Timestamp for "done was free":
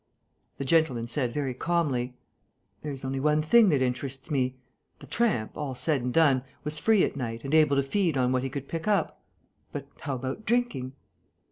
6.11-7.03